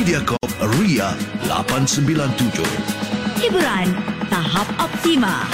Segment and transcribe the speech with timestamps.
[0.00, 0.48] Mediacorp
[0.80, 1.12] Ria
[1.44, 2.64] 897.
[3.36, 3.92] Hiburan
[4.32, 5.44] tahap optima.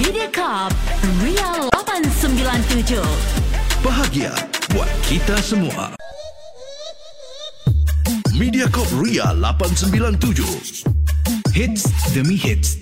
[0.00, 0.72] Mediacorp
[1.20, 3.04] Ria 897.
[3.84, 4.32] Bahagia
[4.72, 5.92] buat kita semua.
[8.32, 10.88] Mediacorp Ria 897.
[11.52, 11.84] Hits
[12.16, 12.81] demi hits.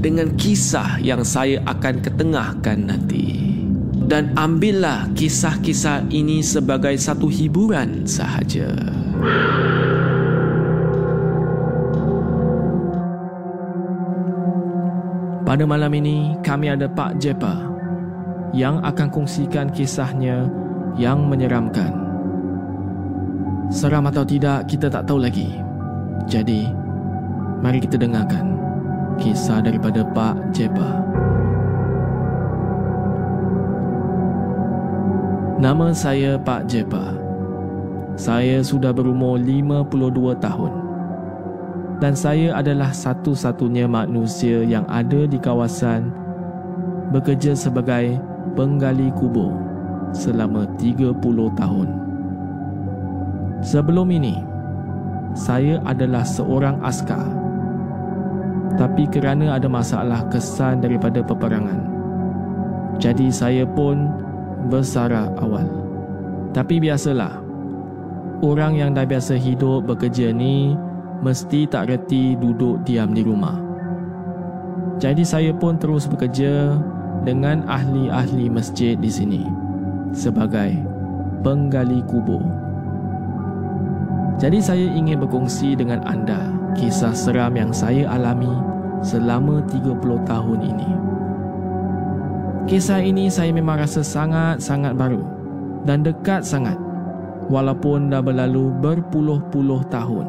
[0.00, 3.36] dengan kisah yang saya akan ketengahkan nanti.
[4.10, 8.74] Dan ambillah kisah-kisah ini sebagai satu hiburan sahaja.
[15.46, 17.54] Pada malam ini, kami ada Pak Jepa
[18.50, 20.50] yang akan kongsikan kisahnya
[20.98, 21.94] yang menyeramkan.
[23.70, 25.54] Seram atau tidak, kita tak tahu lagi.
[26.26, 26.66] Jadi,
[27.62, 28.59] mari kita dengarkan
[29.18, 31.00] kisah daripada Pak Jepa.
[35.60, 37.16] Nama saya Pak Jepa.
[38.16, 40.72] Saya sudah berumur 52 tahun.
[42.00, 46.08] Dan saya adalah satu-satunya manusia yang ada di kawasan
[47.12, 48.16] bekerja sebagai
[48.56, 49.52] penggali kubur
[50.16, 51.12] selama 30
[51.60, 51.88] tahun.
[53.60, 54.40] Sebelum ini,
[55.36, 57.39] saya adalah seorang askar.
[58.78, 61.80] Tapi kerana ada masalah kesan daripada peperangan,
[63.00, 64.12] jadi saya pun
[64.68, 65.64] bersara awal.
[66.52, 67.40] Tapi biasalah,
[68.44, 70.76] orang yang dah biasa hidup bekerja ni
[71.24, 73.56] mesti tak reti duduk diam di rumah.
[75.00, 76.76] Jadi saya pun terus bekerja
[77.24, 79.42] dengan ahli-ahli masjid di sini
[80.12, 80.76] sebagai
[81.40, 82.44] penggali kubur.
[84.36, 88.50] Jadi saya ingin berkongsi dengan anda kisah seram yang saya alami
[89.00, 89.96] selama 30
[90.28, 90.90] tahun ini.
[92.68, 95.24] Kisah ini saya memang rasa sangat-sangat baru
[95.82, 96.78] dan dekat sangat
[97.50, 100.26] walaupun dah berlalu berpuluh-puluh tahun.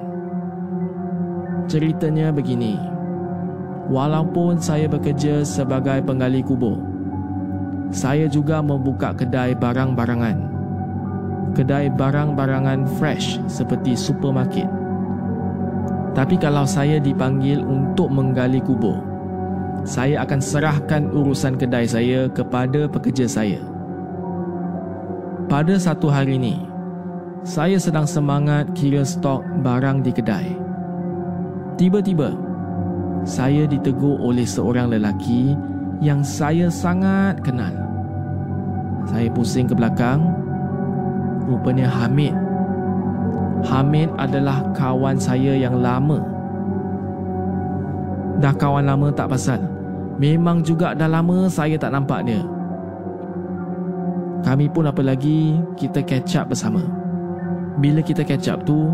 [1.69, 2.81] Ceritanya begini.
[3.91, 6.79] Walaupun saya bekerja sebagai penggali kubur,
[7.91, 10.47] saya juga membuka kedai barang-barangan.
[11.51, 14.80] Kedai barang-barangan fresh seperti supermarket.
[16.11, 18.99] Tapi kalau saya dipanggil untuk menggali kubur,
[19.87, 23.63] saya akan serahkan urusan kedai saya kepada pekerja saya.
[25.47, 26.63] Pada satu hari ini,
[27.47, 30.47] saya sedang semangat kira stok barang di kedai.
[31.79, 32.35] Tiba-tiba,
[33.23, 35.55] saya ditegur oleh seorang lelaki
[36.01, 37.73] yang saya sangat kenal.
[39.09, 40.21] Saya pusing ke belakang.
[41.45, 42.40] Rupanya Hamid.
[43.67, 46.17] Hamid adalah kawan saya yang lama.
[48.41, 49.61] Dah kawan lama tak pasal.
[50.17, 52.41] Memang juga dah lama saya tak nampak dia.
[54.41, 56.81] Kami pun apa lagi, kita catch up bersama.
[57.77, 58.89] Bila kita catch up tu,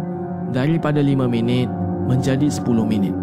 [0.52, 1.72] daripada 5 minit
[2.08, 3.16] menjadi 10 minit.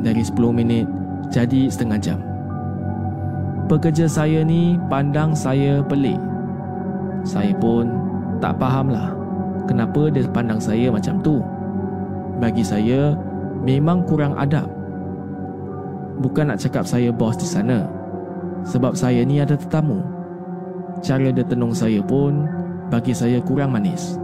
[0.00, 0.88] Dari 10 minit
[1.28, 2.20] jadi setengah jam
[3.72, 6.20] pekerja saya ni pandang saya pelik.
[7.24, 7.88] Saya pun
[8.36, 9.21] tak fahamlah
[9.66, 11.42] kenapa dia pandang saya macam tu.
[12.42, 13.14] Bagi saya,
[13.62, 14.66] memang kurang adab.
[16.18, 17.86] Bukan nak cakap saya bos di sana.
[18.62, 20.02] Sebab saya ni ada tetamu.
[21.02, 22.46] cara dia tenung saya pun
[22.86, 24.14] bagi saya kurang manis.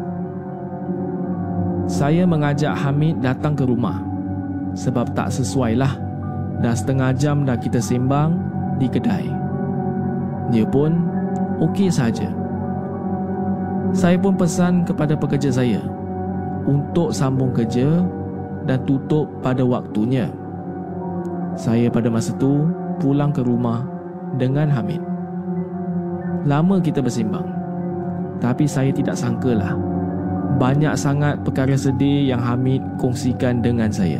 [1.90, 3.98] Saya mengajak Hamid datang ke rumah
[4.78, 5.90] sebab tak sesuai lah.
[6.62, 8.38] Dah setengah jam dah kita sembang
[8.78, 9.26] di kedai.
[10.54, 11.02] Dia pun
[11.64, 12.30] okey saja.
[13.96, 15.80] Saya pun pesan kepada pekerja saya
[16.68, 18.04] untuk sambung kerja
[18.68, 20.28] dan tutup pada waktunya.
[21.56, 22.68] Saya pada masa tu
[23.00, 23.82] pulang ke rumah
[24.36, 25.00] dengan Hamid.
[26.44, 27.48] Lama kita bersimbang.
[28.38, 29.74] Tapi saya tidak sangkalah
[30.58, 34.18] banyak sangat perkara sedih yang Hamid kongsikan dengan saya.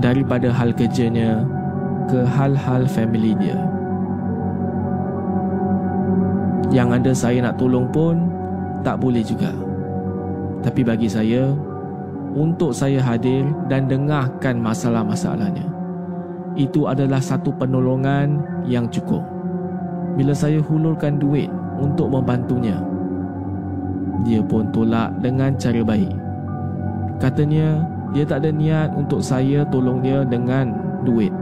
[0.00, 1.44] Daripada hal kerjanya
[2.08, 3.60] ke hal-hal family dia.
[6.70, 8.30] Yang ada saya nak tolong pun
[8.86, 9.50] tak boleh juga.
[10.62, 11.50] Tapi bagi saya,
[12.34, 15.66] untuk saya hadir dan dengarkan masalah-masalahnya.
[16.54, 19.22] Itu adalah satu penolongan yang cukup.
[20.14, 22.78] Bila saya hulurkan duit untuk membantunya,
[24.26, 26.12] dia pun tolak dengan cara baik.
[27.18, 30.74] Katanya, dia tak ada niat untuk saya tolong dia dengan
[31.06, 31.32] duit.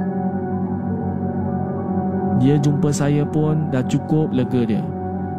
[2.38, 4.84] Dia jumpa saya pun dah cukup lega dia.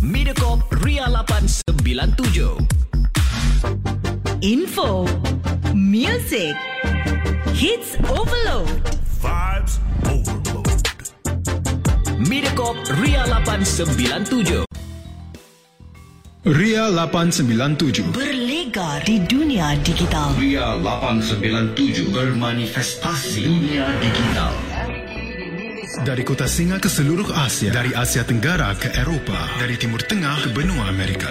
[0.00, 4.03] Mediacorp Ria 897.
[4.44, 5.08] Info.
[5.72, 6.52] Music.
[7.56, 8.68] Hits overload.
[9.24, 10.68] Vibes Overload.
[12.28, 14.68] Mediacorp Ria 897.
[16.44, 20.36] Ria 897 Berlega di dunia digital.
[20.36, 24.52] Ria 897 bermanifestasi dunia digital.
[26.04, 30.50] Dari kota singa ke seluruh Asia Dari Asia Tenggara ke Eropah Dari Timur Tengah ke
[30.50, 31.30] benua Amerika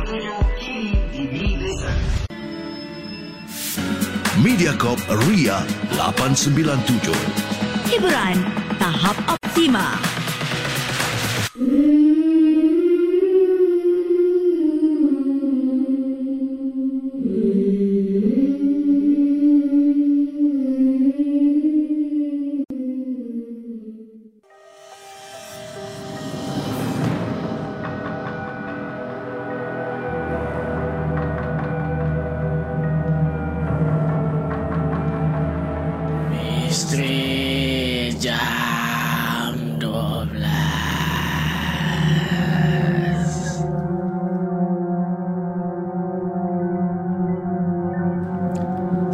[4.41, 4.97] Mediacorp
[5.29, 5.61] Ria
[5.93, 7.13] 897.
[7.85, 8.41] Hiburan
[8.81, 10.01] tahap optima.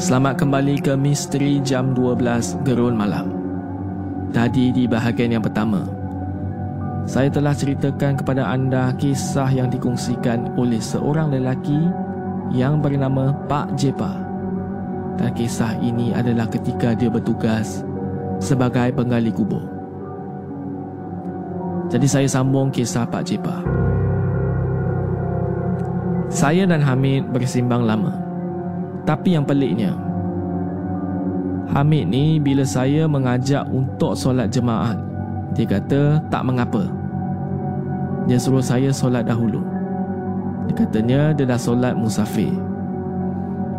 [0.08, 3.28] Selamat kembali ke Misteri Jam 12 Gerun Malam
[4.32, 5.84] Tadi di bahagian yang pertama
[7.04, 11.92] Saya telah ceritakan kepada anda kisah yang dikongsikan oleh seorang lelaki
[12.56, 14.16] Yang bernama Pak Jepa
[15.20, 17.84] dan kisah ini adalah ketika dia bertugas
[18.38, 19.66] sebagai penggali kubur.
[21.90, 23.66] Jadi saya sambung kisah Pak Jepa.
[26.30, 28.27] Saya dan Hamid bersimbang lama.
[29.08, 29.96] Tapi yang peliknya,
[31.72, 35.00] Hamid ni bila saya mengajak untuk solat jemaat,
[35.56, 36.84] dia kata tak mengapa.
[38.28, 39.64] Dia suruh saya solat dahulu.
[40.68, 42.52] Dia katanya dia dah solat musafir.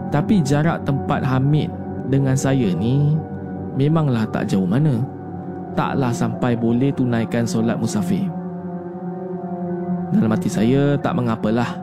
[0.08, 1.68] Tapi jarak tempat Hamid
[2.08, 3.12] dengan saya ni
[3.76, 5.04] memanglah tak jauh mana.
[5.76, 8.24] Taklah sampai boleh tunaikan solat musafir.
[10.08, 11.76] Dalam hati saya tak mengapalah.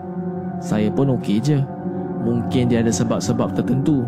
[0.57, 1.61] Saya pun okey je.
[2.25, 4.01] Mungkin dia ada sebab-sebab tertentu.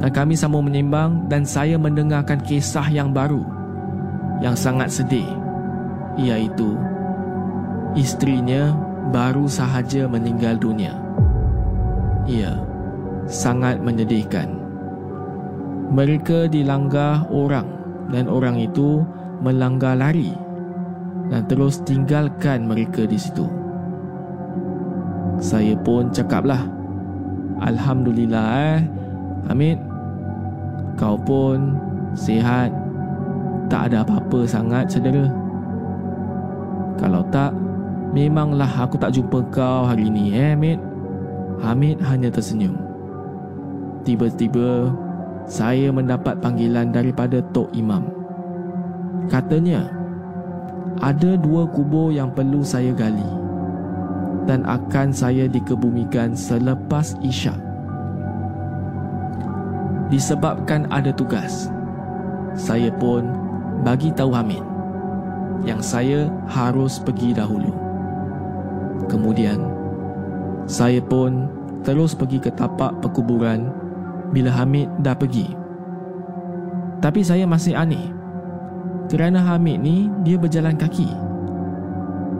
[0.00, 3.44] Dan kami sama menyembang dan saya mendengarkan kisah yang baru.
[4.40, 5.28] Yang sangat sedih.
[6.16, 6.80] Iaitu
[7.96, 8.72] istrinya
[9.12, 10.96] baru sahaja meninggal dunia.
[12.24, 12.56] Ia
[13.28, 14.50] sangat menyedihkan.
[15.92, 17.68] Mereka dilanggar orang
[18.10, 19.06] dan orang itu
[19.40, 20.34] melanggar lari
[21.30, 23.46] dan terus tinggalkan mereka di situ.
[25.36, 26.64] Saya pun cakaplah,
[27.56, 28.46] Alhamdulillah
[28.76, 28.78] eh,
[29.48, 29.80] Hamid,
[31.00, 31.72] kau pun
[32.12, 32.68] sihat,
[33.72, 35.24] tak ada apa-apa sangat cedera.
[37.00, 37.56] Kalau tak,
[38.12, 40.80] memanglah aku tak jumpa kau hari ni eh Hamid.
[41.64, 42.76] Hamid hanya tersenyum.
[44.04, 44.92] Tiba-tiba,
[45.48, 48.04] saya mendapat panggilan daripada Tok Imam.
[49.32, 49.88] Katanya,
[51.00, 53.45] ada dua kubur yang perlu saya gali
[54.46, 57.58] dan akan saya dikebumikan selepas Isyak.
[60.06, 61.66] Disebabkan ada tugas,
[62.54, 63.26] saya pun
[63.82, 64.62] bagi tahu Hamid
[65.66, 67.74] yang saya harus pergi dahulu.
[69.10, 69.66] Kemudian,
[70.70, 71.50] saya pun
[71.82, 73.70] terus pergi ke tapak perkuburan
[74.30, 75.50] bila Hamid dah pergi.
[77.02, 78.14] Tapi saya masih aneh
[79.06, 81.06] kerana Hamid ni dia berjalan kaki.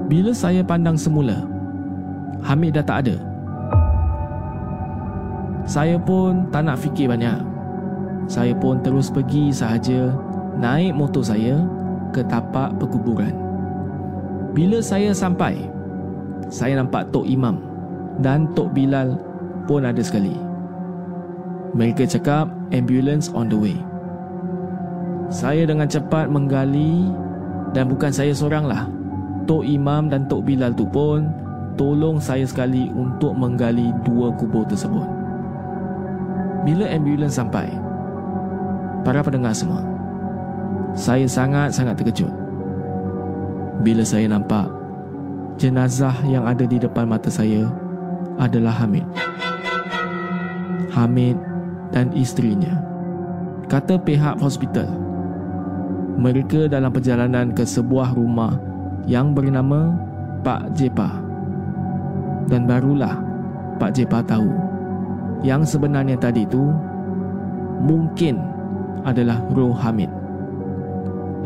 [0.07, 1.47] Bila saya pandang semula,
[2.45, 3.17] Hamid dah tak ada.
[5.67, 7.43] Saya pun tak nak fikir banyak.
[8.27, 10.15] Saya pun terus pergi sahaja
[10.59, 11.63] naik motor saya
[12.15, 13.35] ke tapak perkuburan.
[14.55, 15.69] Bila saya sampai,
[16.49, 17.61] saya nampak Tok Imam
[18.25, 19.19] dan Tok Bilal
[19.69, 20.33] pun ada sekali.
[21.77, 23.77] Mereka cakap ambulance on the way.
[25.29, 27.11] Saya dengan cepat menggali
[27.75, 28.89] dan bukan saya seoranglah.
[29.45, 31.27] Tok Imam dan Tok Bilal tu pun
[31.77, 35.07] tolong saya sekali untuk menggali dua kubur tersebut.
[36.67, 37.71] Bila ambulans sampai,
[39.07, 39.85] para pendengar semua,
[40.97, 42.33] saya sangat-sangat terkejut.
[43.85, 44.67] Bila saya nampak
[45.61, 47.69] jenazah yang ada di depan mata saya
[48.41, 49.05] adalah Hamid.
[50.91, 51.37] Hamid
[51.93, 52.83] dan isterinya.
[53.69, 54.89] Kata pihak hospital,
[56.17, 58.57] mereka dalam perjalanan ke sebuah rumah
[59.05, 59.93] yang bernama
[60.41, 61.26] Pak Jepa.
[62.47, 63.19] Dan barulah
[63.77, 64.49] Pak Jepa tahu
[65.43, 66.63] yang sebenarnya tadi itu
[67.83, 68.41] mungkin
[69.07, 70.11] adalah roh Hamid.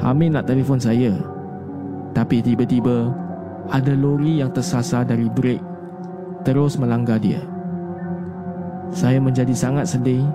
[0.01, 1.13] Hamid nak telefon saya.
[2.11, 3.13] Tapi tiba-tiba
[3.71, 5.63] ada lori yang tersasar dari brek
[6.43, 7.39] terus melanggar dia.
[8.91, 10.27] Saya menjadi sangat sedih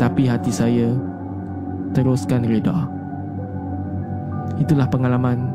[0.00, 0.90] tapi hati saya
[1.94, 2.90] teruskan reda.
[4.58, 5.46] Itulah pengalaman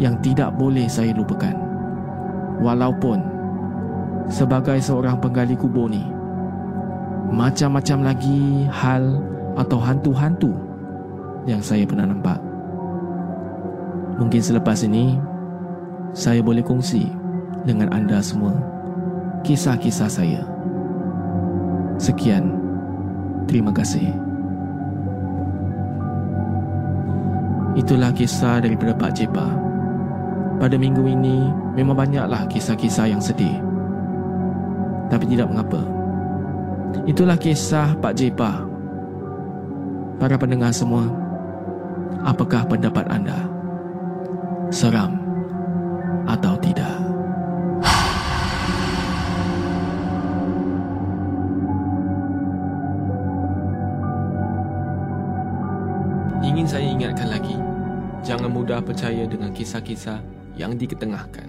[0.00, 1.67] yang tidak boleh saya lupakan.
[2.58, 3.22] Walaupun
[4.28, 6.02] sebagai seorang penggali kubur ni,
[7.30, 9.20] macam-macam lagi hal
[9.54, 10.52] atau hantu-hantu
[11.46, 12.40] yang saya pernah nampak.
[14.18, 15.14] Mungkin selepas ini,
[16.10, 17.06] saya boleh kongsi
[17.62, 18.56] dengan anda semua
[19.46, 20.42] kisah-kisah saya.
[21.98, 22.50] Sekian,
[23.46, 24.10] terima kasih.
[27.78, 29.67] Itulah kisah daripada Pak Jepa.
[30.58, 33.62] Pada minggu ini memang banyaklah kisah-kisah yang sedih.
[35.06, 35.78] Tapi tidak mengapa.
[37.06, 38.66] Itulah kisah Pak Jepa.
[40.18, 41.06] Para pendengar semua,
[42.26, 43.46] apakah pendapat anda?
[44.74, 45.22] Seram
[46.26, 46.90] atau tidak?
[56.42, 57.54] Ingin saya ingatkan lagi,
[58.26, 61.48] jangan mudah percaya dengan kisah-kisah yang diketengahkan.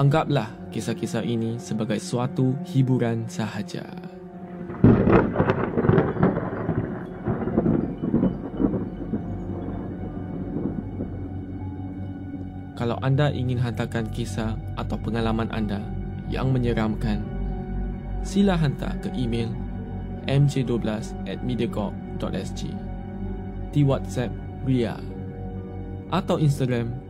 [0.00, 3.84] Anggaplah kisah-kisah ini sebagai suatu hiburan sahaja.
[12.80, 15.84] Kalau anda ingin hantarkan kisah atau pengalaman anda
[16.32, 17.20] yang menyeramkan,
[18.24, 19.52] sila hantar ke email
[20.24, 20.88] mj12
[21.28, 22.60] at mediacorp.sg
[23.68, 24.32] di WhatsApp
[24.64, 24.96] Ria
[26.08, 27.09] atau Instagram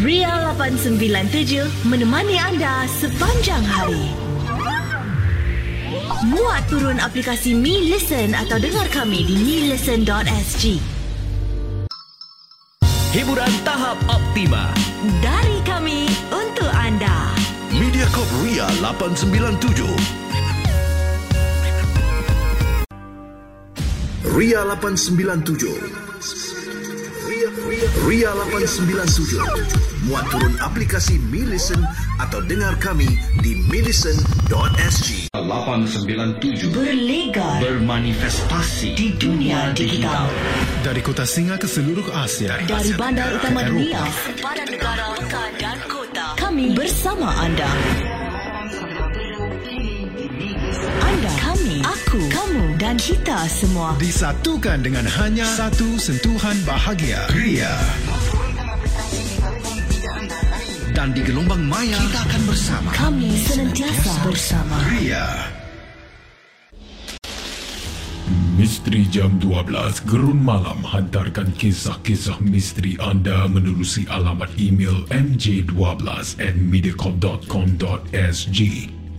[0.00, 4.08] Ria 897 menemani anda sepanjang hari.
[6.32, 10.80] Muat turun aplikasi Mi Listen atau dengar kami di milisten.sg.
[13.12, 14.72] Hiburan tahap optima.
[15.20, 17.36] Dari kami untuk anda.
[17.76, 20.29] Mediacorp Ria 897.
[24.30, 25.66] Ria 897.
[27.26, 29.42] Ria, Ria, Ria 897.
[30.06, 31.82] Muat turun aplikasi Mi Listen
[32.22, 33.10] atau dengar kami
[33.42, 35.34] di milisten.sg.
[35.34, 40.30] 897 Berlegar bermanifestasi di dunia digital.
[40.86, 42.54] Dari kota Singa ke seluruh Asia.
[42.66, 45.06] Dari bandar utama ke dunia, sempadan negara,
[45.58, 46.26] dan kota.
[46.38, 47.70] Kami bersama anda.
[51.00, 52.49] Anda, kami, aku, kamu
[52.80, 53.94] dan kita semua.
[54.00, 57.28] Disatukan dengan hanya satu sentuhan bahagia.
[57.36, 57.76] Ria.
[60.90, 62.92] dan di gelombang maya kita akan bersama.
[62.92, 64.76] Kami senantiasa bersama.
[64.90, 65.48] Ria.
[68.60, 76.04] Misteri Jam 12 Gerun Malam hantarkan kisah-kisah misteri anda menerusi alamat email mj12
[76.36, 78.99] at mediacorp.com.sg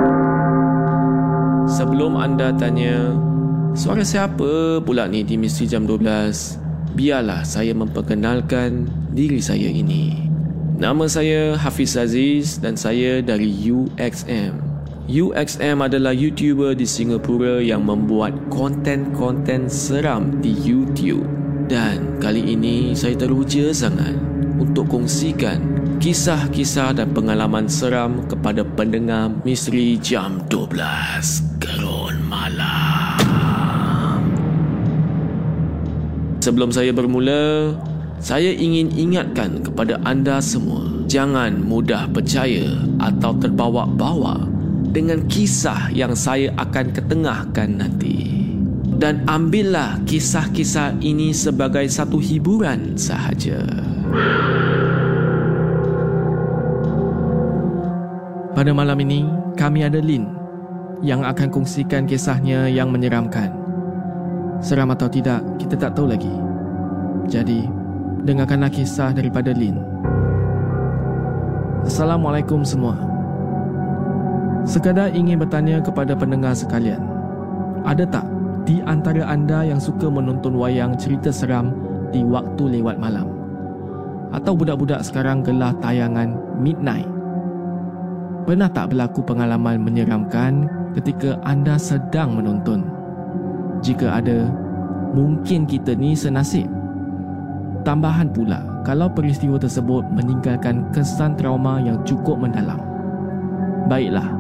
[1.67, 3.19] Sebelum anda tanya
[3.75, 6.63] Suara siapa pula ni di Misteri Jam 12?
[6.95, 10.31] Biarlah saya memperkenalkan diri saya ini.
[10.79, 14.63] Nama saya Hafiz Aziz dan saya dari UXM.
[15.11, 21.27] UXM adalah YouTuber di Singapura yang membuat konten-konten seram di YouTube.
[21.67, 24.15] Dan kali ini saya teruja sangat
[24.63, 25.59] untuk kongsikan
[25.99, 32.84] kisah-kisah dan pengalaman seram kepada pendengar Misteri Jam 12 Gerun Malam.
[36.45, 37.73] Sebelum saya bermula,
[38.21, 42.69] saya ingin ingatkan kepada anda semua, jangan mudah percaya
[43.01, 44.45] atau terbawa-bawa
[44.93, 48.45] dengan kisah yang saya akan ketengahkan nanti.
[49.01, 53.65] Dan ambillah kisah-kisah ini sebagai satu hiburan sahaja.
[58.53, 59.25] Pada malam ini,
[59.57, 60.29] kami ada Lin
[61.01, 63.64] yang akan kongsikan kisahnya yang menyeramkan.
[64.65, 66.33] Seram atau tidak, kita tak tahu lagi.
[67.29, 67.69] Jadi,
[68.25, 69.77] dengarkanlah kisah daripada Lin.
[71.85, 72.97] Assalamualaikum semua.
[74.65, 77.05] Sekadar ingin bertanya kepada pendengar sekalian.
[77.85, 78.25] Ada tak
[78.65, 81.77] di antara anda yang suka menonton wayang cerita seram
[82.09, 83.29] di waktu lewat malam?
[84.33, 87.05] Atau budak-budak sekarang gelar tayangan Midnight?
[88.49, 92.94] Pernah tak berlaku pengalaman menyeramkan ketika anda sedang menonton?
[93.85, 94.49] Jika ada,
[95.13, 96.65] mungkin kita ni senasib.
[97.85, 102.81] Tambahan pula, kalau peristiwa tersebut meninggalkan kesan trauma yang cukup mendalam.
[103.85, 104.33] Baiklah,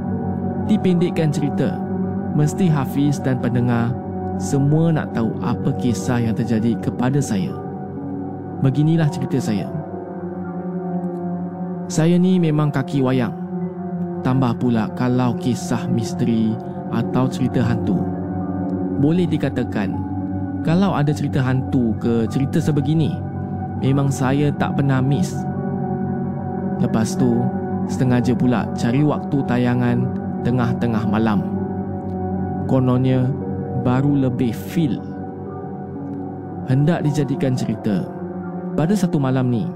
[0.64, 1.76] dipendekkan cerita.
[2.33, 3.92] Mesti Hafiz dan pendengar
[4.40, 7.52] semua nak tahu apa kisah yang terjadi kepada saya.
[8.64, 9.68] Beginilah cerita saya.
[11.85, 13.37] Saya ni memang kaki wayang.
[14.24, 16.57] Tambah pula kalau kisah misteri
[16.88, 18.13] atau cerita hantu.
[18.98, 19.94] Boleh dikatakan,
[20.62, 23.12] kalau ada cerita hantu ke cerita sebegini,
[23.83, 25.35] memang saya tak pernah miss.
[26.83, 27.44] Lepas tu,
[27.85, 30.09] Sengaja pula cari waktu tayangan
[30.40, 31.44] tengah-tengah malam.
[32.64, 33.28] Kononnya
[33.85, 34.96] baru lebih feel.
[36.64, 38.09] Hendak dijadikan cerita.
[38.72, 39.68] Pada satu malam ni,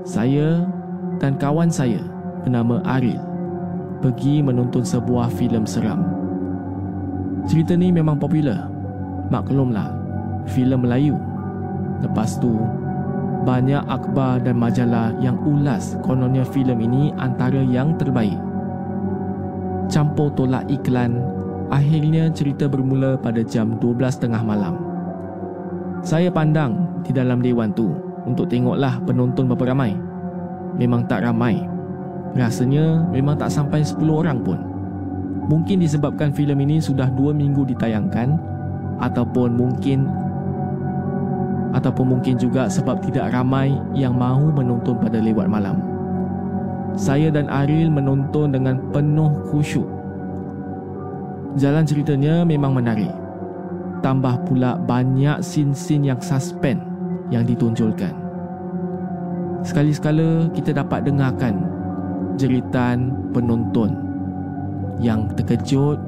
[0.00, 0.64] saya
[1.20, 2.00] dan kawan saya
[2.40, 3.20] bernama Aril
[4.00, 6.15] pergi menonton sebuah filem seram.
[7.46, 8.66] Cerita ni memang popular.
[9.30, 9.94] Maklumlah,
[10.50, 11.14] filem Melayu.
[12.02, 12.58] Lepas tu,
[13.46, 18.34] banyak akhbar dan majalah yang ulas kononnya filem ini antara yang terbaik.
[19.86, 21.22] Campur tolak iklan,
[21.70, 24.74] akhirnya cerita bermula pada jam 12.30 malam.
[26.02, 27.94] Saya pandang di dalam dewan tu
[28.26, 29.94] untuk tengoklah penonton berapa ramai.
[30.74, 31.62] Memang tak ramai.
[32.34, 34.75] Rasanya memang tak sampai 10 orang pun.
[35.46, 38.34] Mungkin disebabkan filem ini sudah 2 minggu ditayangkan
[38.98, 40.10] ataupun mungkin
[41.70, 45.78] ataupun mungkin juga sebab tidak ramai yang mahu menonton pada lewat malam.
[46.96, 49.84] Saya dan Aril menonton dengan penuh khusyuk.
[51.60, 53.12] Jalan ceritanya memang menarik.
[54.00, 56.80] Tambah pula banyak sin-sin yang suspend
[57.28, 58.16] yang ditonjolkan.
[59.60, 61.60] Sekali-sekala kita dapat dengarkan
[62.40, 64.05] jeritan penonton
[65.00, 66.00] yang terkejut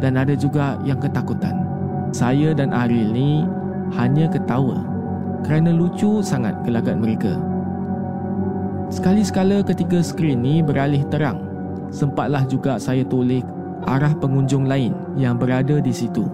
[0.00, 1.66] dan ada juga yang ketakutan.
[2.10, 3.46] Saya dan Aril ni
[3.94, 4.82] hanya ketawa
[5.46, 7.38] kerana lucu sangat gelagat mereka.
[8.90, 11.38] Sekali-sekala ketika skrin ni beralih terang,
[11.94, 13.42] sempatlah juga saya toleh
[13.86, 16.26] arah pengunjung lain yang berada di situ.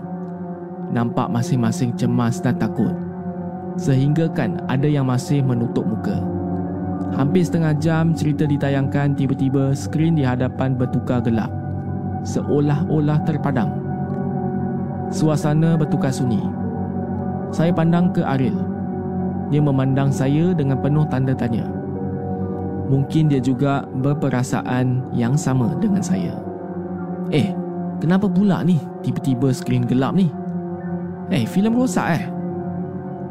[0.89, 2.97] Nampak masing-masing cemas dan takut.
[3.77, 6.17] Sehingga kan ada yang masih menutup muka.
[7.13, 11.53] Hampir setengah jam cerita ditayangkan tiba-tiba skrin di hadapan bertukar gelap.
[12.23, 13.75] Seolah-olah terpadam.
[15.11, 16.41] Suasana bertukar sunyi.
[17.51, 18.77] Saya pandang ke Aril
[19.51, 21.67] dia memandang saya dengan penuh tanda tanya.
[22.87, 26.35] Mungkin dia juga berperasaan yang sama dengan saya.
[27.35, 27.51] Eh,
[27.99, 30.31] kenapa pula ni tiba-tiba skrin gelap ni?
[31.31, 32.25] Eh, filem rosak eh?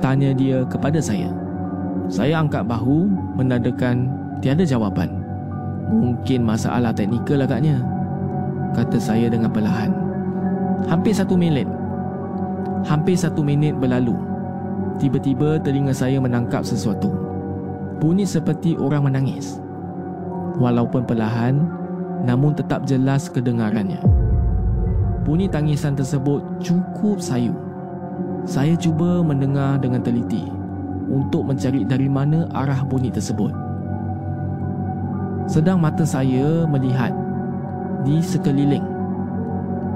[0.04, 1.32] Tanya dia kepada saya.
[2.12, 3.08] Saya angkat bahu
[3.39, 4.12] menandakan
[4.43, 5.08] tiada jawapan.
[5.88, 7.80] Mungkin masalah teknikal agaknya.
[8.75, 9.95] Kata saya dengan perlahan.
[10.91, 11.63] Hampir satu minit.
[12.83, 14.13] Hampir satu minit berlalu.
[14.99, 17.07] Tiba-tiba telinga saya menangkap sesuatu.
[18.03, 19.63] Bunyi seperti orang menangis.
[20.59, 21.55] Walaupun perlahan,
[22.27, 24.03] namun tetap jelas kedengarannya.
[25.23, 27.55] Bunyi tangisan tersebut cukup sayu.
[28.45, 30.45] Saya cuba mendengar dengan teliti
[31.09, 33.49] untuk mencari dari mana arah bunyi tersebut.
[35.49, 37.13] Sedang mata saya melihat
[38.05, 38.85] di sekeliling.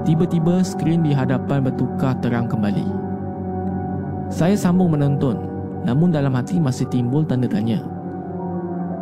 [0.02, 3.00] Tiba-tiba skrin di hadapan bertukar terang kembali.
[4.30, 5.42] Saya sambung menonton
[5.82, 7.82] Namun dalam hati masih timbul tanda tanya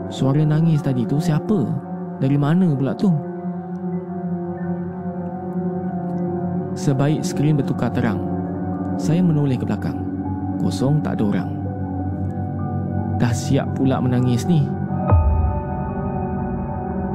[0.08, 1.68] Suara nangis tadi tu siapa?
[2.16, 3.12] Dari mana pula tu?
[6.72, 8.24] Sebaik skrin bertukar terang
[8.96, 10.00] Saya menoleh ke belakang
[10.64, 11.50] Kosong tak ada orang
[13.20, 14.64] Dah siap pula menangis ni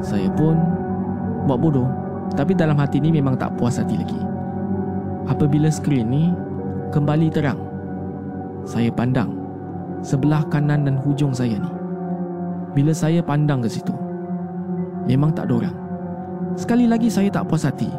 [0.06, 0.53] Saya pun
[1.45, 1.89] Buat bodoh
[2.34, 4.19] Tapi dalam hati ni memang tak puas hati lagi
[5.27, 6.32] Apabila skrin ni
[6.93, 7.73] Kembali terang
[8.63, 9.43] saya pandang
[9.99, 11.71] sebelah kanan dan hujung saya ni.
[12.75, 13.91] Bila saya pandang ke situ,
[15.08, 15.77] memang tak ada orang.
[16.56, 17.91] Sekali lagi saya tak puas hati.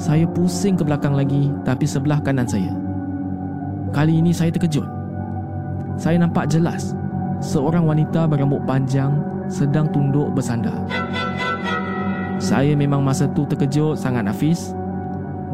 [0.00, 2.72] Saya pusing ke belakang lagi tapi sebelah kanan saya.
[3.92, 4.86] Kali ini saya terkejut.
[6.00, 6.96] Saya nampak jelas
[7.44, 9.20] seorang wanita berambut panjang
[9.52, 10.80] sedang tunduk bersandar.
[12.50, 14.74] Saya memang masa tu terkejut sangat nafis.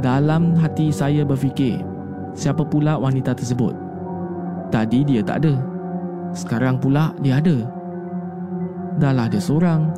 [0.00, 1.84] Dalam hati saya berfikir,
[2.32, 3.76] siapa pula wanita tersebut?
[4.72, 5.54] Tadi dia tak ada
[6.34, 7.62] Sekarang pula dia ada
[8.98, 9.92] Dahlah dia seorang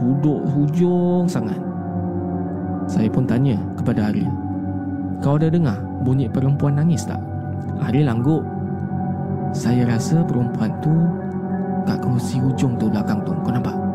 [0.00, 1.60] Duduk hujung sangat
[2.88, 4.30] Saya pun tanya kepada Aril
[5.20, 7.20] Kau ada dengar bunyi perempuan nangis tak?
[7.84, 8.40] Aril angguk
[9.52, 10.94] Saya rasa perempuan tu
[11.84, 13.89] Kat kerusi hujung tu belakang tu Kau nampak?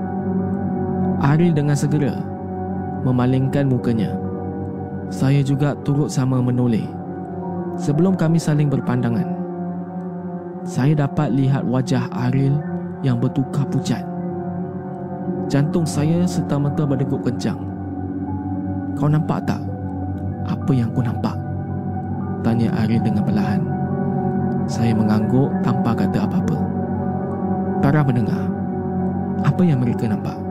[1.24, 2.20] Aril dengan segera
[3.06, 4.16] Memalingkan mukanya
[5.14, 6.88] Saya juga turut sama menoleh
[7.78, 9.36] Sebelum kami saling berpandangan
[10.66, 12.58] saya dapat lihat wajah Aril
[13.06, 14.02] yang bertukar pucat.
[15.46, 17.62] Jantung saya serta-merta berdegup kencang.
[18.98, 19.62] Kau nampak tak
[20.50, 21.38] apa yang aku nampak?
[22.42, 23.62] Tanya Aril dengan perlahan.
[24.66, 26.58] Saya mengangguk tanpa kata apa-apa.
[27.86, 28.50] Para mendengar.
[29.46, 30.45] Apa yang mereka nampak?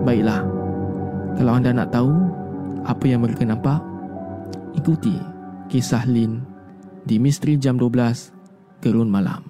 [0.00, 0.40] Baiklah.
[1.36, 2.12] Kalau anda nak tahu
[2.88, 3.84] apa yang mereka nampak,
[4.72, 5.14] ikuti
[5.68, 6.40] kisah Lin
[7.04, 8.32] di Misteri Jam 12
[8.80, 9.49] gerun malam.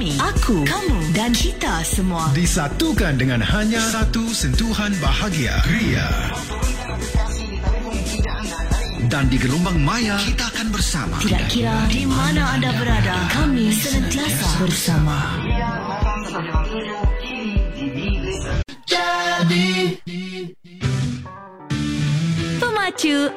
[0.00, 2.32] Kami, aku, kamu dan kita semua.
[2.32, 5.60] Disatukan dengan hanya satu sentuhan bahagia.
[5.68, 6.08] Ria.
[9.12, 11.20] Dan di gelombang maya, kita akan bersama.
[11.20, 15.36] Tidak kira di mana anda berada, kami senantiasa bersama.
[22.56, 23.28] Pemacu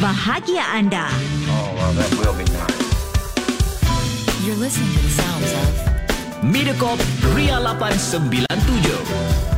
[0.00, 1.12] bahagia anda.
[4.46, 7.00] You're listening to the sounds of Mediacorp
[7.34, 9.55] Ria 897.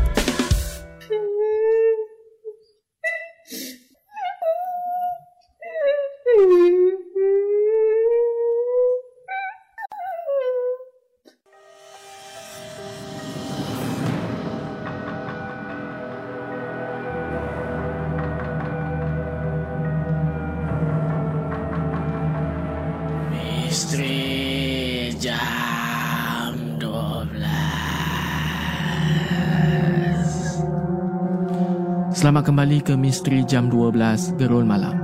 [32.19, 34.99] Selamat kembali ke Misteri Jam 12 Gerul Malam.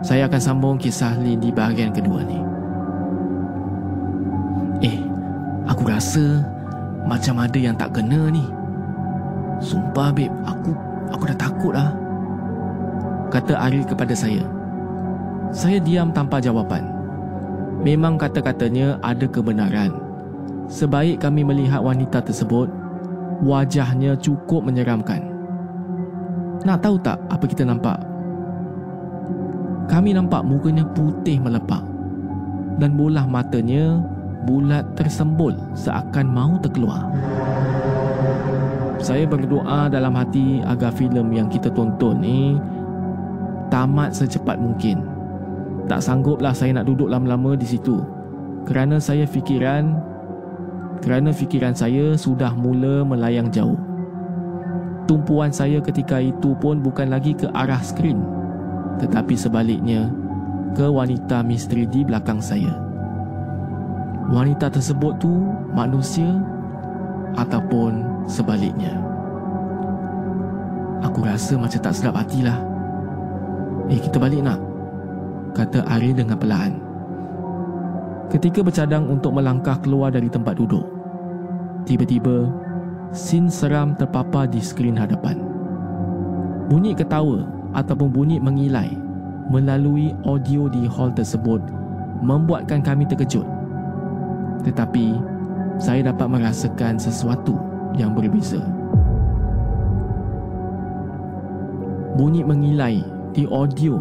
[0.00, 2.40] Saya akan sambung kisah Lin di bahagian kedua ni.
[4.88, 4.96] Eh,
[5.68, 6.48] aku rasa
[7.04, 8.40] macam ada yang tak kena ni.
[9.60, 10.72] Sumpah babe, aku
[11.12, 11.92] aku dah takut lah.
[13.28, 14.48] Kata Aril kepada saya.
[15.52, 16.88] Saya diam tanpa jawapan.
[17.84, 19.92] Memang kata-katanya ada kebenaran.
[20.72, 22.72] Sebaik kami melihat wanita tersebut,
[23.44, 25.31] wajahnya cukup menyeramkan.
[26.62, 27.98] Nak tahu tak apa kita nampak?
[29.90, 31.82] Kami nampak mukanya putih melepak
[32.78, 33.98] dan bolah matanya
[34.46, 37.10] bulat tersembul seakan mau terkeluar.
[39.02, 42.54] Saya berdoa dalam hati agar filem yang kita tonton ni
[43.66, 45.02] tamat secepat mungkin.
[45.90, 47.98] Tak sangguplah saya nak duduk lama-lama di situ.
[48.62, 49.98] Kerana saya fikiran
[51.02, 53.91] kerana fikiran saya sudah mula melayang jauh.
[55.12, 58.16] Tumpuan saya ketika itu pun bukan lagi ke arah skrin
[58.96, 60.08] tetapi sebaliknya
[60.72, 62.72] ke wanita misteri di belakang saya.
[64.32, 66.40] Wanita tersebut tu manusia
[67.36, 68.96] ataupun sebaliknya.
[71.04, 72.56] Aku rasa macam tak sedap hatilah.
[73.92, 74.62] Eh, kita balik nak
[75.52, 76.72] kata Ari dengan perlahan.
[78.32, 80.88] Ketika bercadang untuk melangkah keluar dari tempat duduk,
[81.84, 82.48] tiba-tiba
[83.12, 85.36] sin seram terpapar di skrin hadapan.
[86.72, 87.44] Bunyi ketawa
[87.76, 88.88] ataupun bunyi mengilai
[89.52, 91.60] melalui audio di hall tersebut
[92.24, 93.44] membuatkan kami terkejut.
[94.64, 95.20] Tetapi
[95.76, 97.60] saya dapat merasakan sesuatu
[98.00, 98.64] yang berbeza.
[102.16, 103.04] Bunyi mengilai
[103.36, 104.00] di audio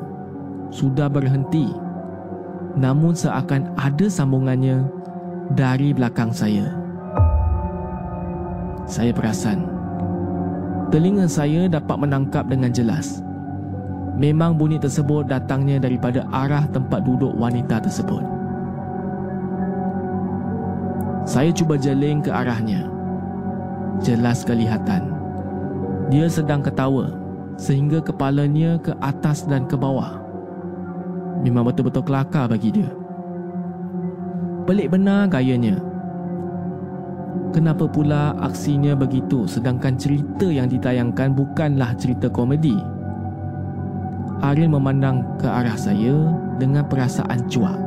[0.71, 1.67] sudah berhenti
[2.79, 4.87] namun seakan ada sambungannya
[5.51, 6.80] dari belakang saya.
[8.91, 9.81] Saya perasan
[10.91, 13.23] telinga saya dapat menangkap dengan jelas.
[14.19, 18.19] Memang bunyi tersebut datangnya daripada arah tempat duduk wanita tersebut.
[21.23, 22.91] Saya cuba jeling ke arahnya.
[24.03, 25.07] Jelas kelihatan.
[26.11, 27.15] Dia sedang ketawa
[27.55, 30.19] sehingga kepalanya ke atas dan ke bawah.
[31.39, 32.91] Memang betul-betul kelakar bagi dia.
[34.67, 35.90] Pelik benar gayanya.
[37.51, 42.79] Kenapa pula aksinya begitu sedangkan cerita yang ditayangkan bukanlah cerita komedi?
[44.39, 46.15] Ariel memandang ke arah saya
[46.55, 47.79] dengan perasaan cuak.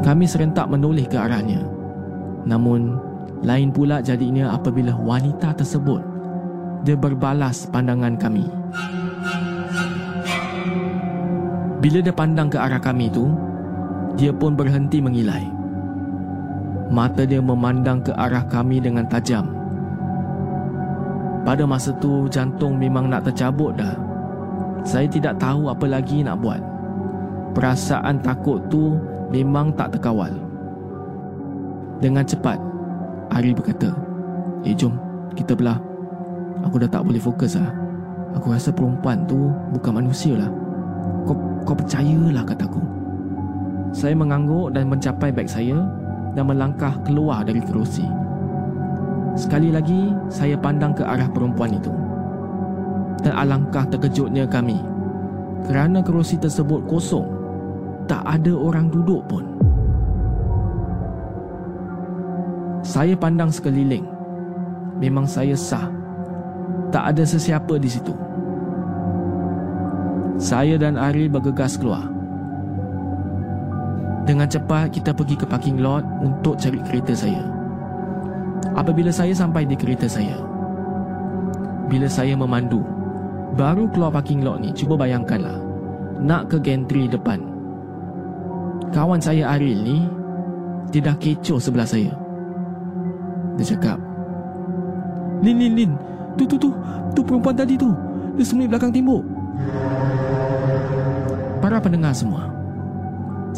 [0.00, 1.60] Kami serentak menoleh ke arahnya.
[2.48, 2.96] Namun,
[3.44, 6.00] lain pula jadinya apabila wanita tersebut
[6.88, 8.48] dia berbalas pandangan kami.
[11.78, 13.30] Bila dia pandang ke arah kami itu,
[14.18, 15.46] dia pun berhenti mengilai.
[16.90, 19.46] Mata dia memandang ke arah kami dengan tajam.
[21.46, 23.94] Pada masa tu jantung memang nak tercabut dah.
[24.82, 26.58] Saya tidak tahu apa lagi nak buat.
[27.54, 28.98] Perasaan takut tu
[29.30, 30.34] memang tak terkawal.
[32.02, 32.58] Dengan cepat,
[33.30, 33.94] Ari berkata,
[34.66, 34.98] Eh jom,
[35.38, 35.78] kita belah.
[36.66, 37.70] Aku dah tak boleh fokus lah.
[38.34, 40.50] Aku rasa perempuan tu bukan manusia lah.
[41.22, 42.97] Kau, kau percayalah kataku.
[43.92, 45.80] Saya mengangguk dan mencapai beg saya
[46.36, 48.04] dan melangkah keluar dari kerusi.
[49.38, 51.92] Sekali lagi, saya pandang ke arah perempuan itu.
[53.22, 54.78] Dan alangkah terkejutnya kami
[55.66, 57.26] kerana kerusi tersebut kosong.
[58.08, 59.44] Tak ada orang duduk pun.
[62.80, 64.06] Saya pandang sekeliling.
[64.96, 65.92] Memang saya sah.
[66.88, 68.16] Tak ada sesiapa di situ.
[70.40, 72.17] Saya dan Ari bergegas keluar.
[74.28, 77.48] Dengan cepat kita pergi ke parking lot untuk cari kereta saya.
[78.76, 80.36] Apabila saya sampai di kereta saya,
[81.88, 82.84] bila saya memandu,
[83.56, 85.56] baru keluar parking lot ni, cuba bayangkanlah,
[86.20, 87.40] nak ke gantry depan.
[88.92, 90.04] Kawan saya Aril ni,
[90.92, 92.12] dia dah kecoh sebelah saya.
[93.56, 93.96] Dia cakap,
[95.40, 95.92] Lin, Lin, Lin,
[96.36, 96.68] tu, tu, tu,
[97.16, 97.96] tu perempuan tadi tu.
[98.36, 99.24] Dia sembunyi belakang tembok.
[101.64, 102.57] Para pendengar semua,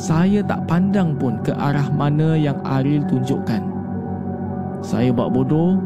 [0.00, 3.60] saya tak pandang pun ke arah mana yang Aril tunjukkan.
[4.80, 5.76] Saya buat bodoh,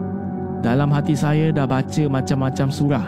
[0.62, 3.06] dalam hati saya dah baca macam-macam surah.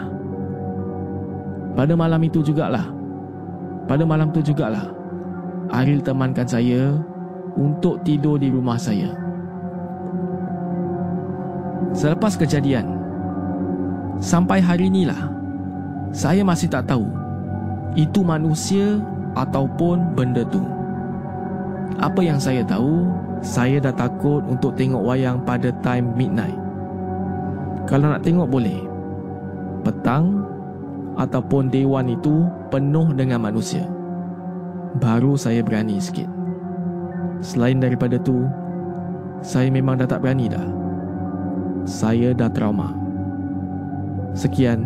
[1.79, 2.91] Pada malam itu jugalah,
[3.87, 4.83] pada malam tu jugalah,
[5.71, 6.91] Aril temankan saya
[7.55, 9.15] untuk tidur di rumah saya.
[11.95, 12.83] Selepas kejadian,
[14.19, 15.31] sampai hari inilah,
[16.11, 17.07] saya masih tak tahu
[17.95, 18.99] itu manusia
[19.39, 20.59] ataupun benda tu.
[21.95, 23.07] Apa yang saya tahu,
[23.39, 26.57] saya dah takut untuk tengok wayang pada time midnight.
[27.87, 28.83] Kalau nak tengok boleh.
[29.87, 30.43] Petang
[31.15, 33.87] ataupun dewan itu penuh dengan manusia.
[34.99, 36.27] Baru saya berani sikit.
[37.39, 38.45] Selain daripada tu,
[39.41, 40.67] saya memang dah tak berani dah.
[41.87, 42.91] Saya dah trauma.
[44.35, 44.85] Sekian,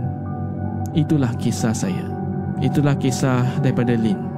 [0.93, 2.05] itulah kisah saya.
[2.61, 4.30] Itulah kisah daripada Lin.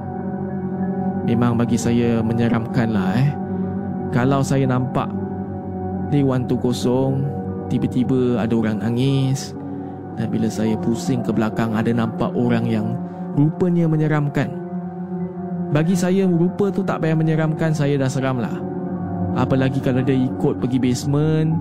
[1.24, 3.30] Memang bagi saya menyeramkan lah eh.
[4.12, 5.08] Kalau saya nampak
[6.12, 7.24] Dewan tu kosong
[7.72, 9.56] Tiba-tiba ada orang nangis
[10.20, 12.94] Dan bila saya pusing ke belakang Ada nampak orang yang
[13.34, 14.52] Rupanya menyeramkan
[15.72, 18.54] Bagi saya rupa tu tak payah menyeramkan Saya dah seram lah
[19.34, 21.58] Apalagi kalau dia ikut pergi basement